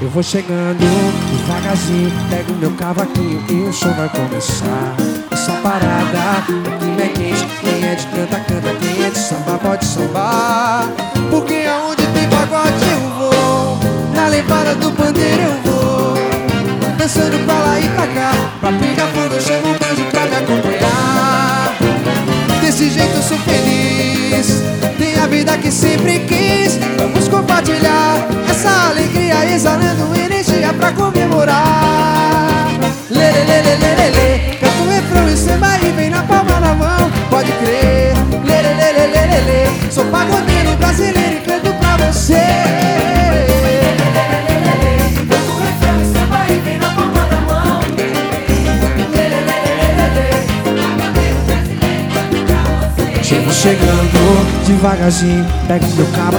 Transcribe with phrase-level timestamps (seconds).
[0.00, 4.94] Eu vou chegando devagarzinho, pego meu cavaquinho e o show vai começar.
[5.32, 9.58] Essa parada, o clima é quente, quem é de canta, canta, quem é de samba
[9.58, 10.88] pode sambar.
[11.30, 13.78] Porque aonde tem pagode eu vou,
[14.14, 16.14] na levada do pandeiro eu vou.
[16.96, 20.36] Dançando pra lá e pra cá, pra pegar fogo eu chamo um beijo pra me
[20.36, 21.76] acompanhar.
[22.60, 24.62] Desse jeito eu sou feliz,
[24.96, 26.67] tem a vida que sempre quis.
[30.98, 32.68] Comemorar.
[33.10, 37.10] Lele, lele, lele, lele, canto o refrão e samba e vem na palma da mão.
[37.30, 42.42] Pode crer, lele, lele, lele, lele, sou pagodeiro brasileiro e canto pra você.
[53.22, 56.38] Chego chegando devagarzinho, pego meu cabo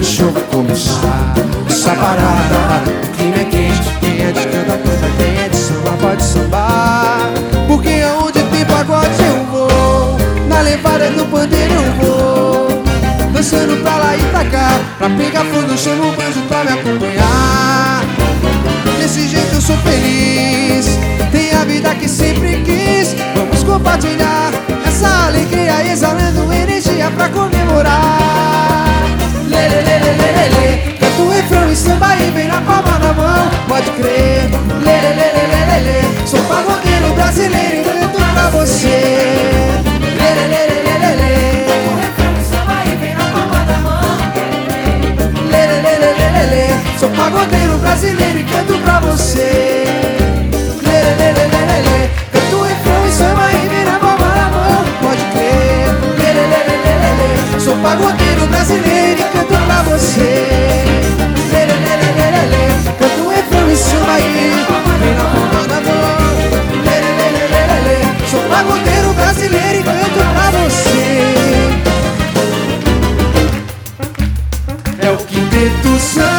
[0.00, 1.34] o show começar.
[1.68, 2.82] Essa parada,
[15.02, 18.04] pra pegar fogo, chamo o banjo pra me acompanhar.
[19.00, 20.86] Desse jeito eu sou feliz,
[21.32, 23.16] tem a vida que sempre quis.
[23.34, 24.52] Vamos compartilhar
[24.86, 28.21] essa alegria exalando energia pra comemorar.
[47.02, 49.84] Sou pagodeiro brasileiro e canto pra você.
[50.84, 52.08] Lê, lê, lê, lê, lê, lê.
[52.30, 55.90] Canto refrão e samba e vira palma na mão, pode crer.
[56.16, 57.58] Lê, lê, lê, lê, lê, lê, lê.
[57.58, 60.30] Sou pagodeiro brasileiro e canto pra você.
[61.50, 62.70] Lê, lê, lê, lê, lê, lê, lê.
[63.00, 64.94] Canto refrão e samba e vira palma
[65.66, 66.30] na mão.
[66.84, 67.98] Lê, lê, lê, lê, lê, lê, lê.
[68.30, 71.02] Sou pagodeiro brasileiro e canto pra você.
[75.00, 76.31] É o quinteto samba.